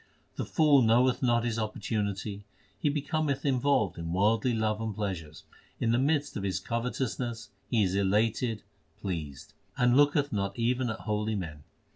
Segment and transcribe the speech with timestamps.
[0.35, 2.43] The fool knoweth not his opportunity;
[2.79, 5.43] He becometh involved in worldly love and pleasures;
[5.79, 8.63] In the midst of his covetousness he is elated,
[8.99, 9.53] pleased.
[9.77, 11.65] And looketh not even at holy men.